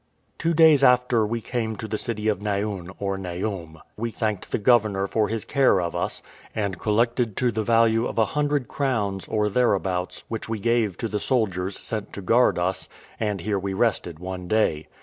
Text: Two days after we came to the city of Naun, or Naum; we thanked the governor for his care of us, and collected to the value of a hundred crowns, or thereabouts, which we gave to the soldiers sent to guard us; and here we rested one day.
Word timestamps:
Two 0.39 0.55
days 0.55 0.83
after 0.83 1.27
we 1.27 1.41
came 1.41 1.75
to 1.75 1.87
the 1.87 1.95
city 1.95 2.27
of 2.27 2.41
Naun, 2.41 2.89
or 2.97 3.19
Naum; 3.19 3.79
we 3.95 4.09
thanked 4.09 4.51
the 4.51 4.57
governor 4.57 5.05
for 5.05 5.27
his 5.27 5.45
care 5.45 5.79
of 5.79 5.95
us, 5.95 6.23
and 6.55 6.79
collected 6.79 7.37
to 7.37 7.51
the 7.51 7.61
value 7.61 8.07
of 8.07 8.17
a 8.17 8.25
hundred 8.33 8.67
crowns, 8.67 9.27
or 9.27 9.47
thereabouts, 9.47 10.23
which 10.27 10.49
we 10.49 10.57
gave 10.57 10.97
to 10.97 11.07
the 11.07 11.19
soldiers 11.19 11.77
sent 11.77 12.13
to 12.13 12.21
guard 12.23 12.57
us; 12.57 12.89
and 13.19 13.41
here 13.41 13.59
we 13.59 13.75
rested 13.75 14.17
one 14.17 14.47
day. 14.47 14.87